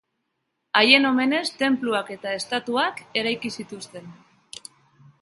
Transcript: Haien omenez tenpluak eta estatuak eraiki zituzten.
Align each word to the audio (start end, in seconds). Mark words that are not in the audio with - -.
Haien 0.79 1.05
omenez 1.09 1.43
tenpluak 1.59 2.11
eta 2.17 2.33
estatuak 2.39 3.07
eraiki 3.23 3.57
zituzten. 3.61 4.13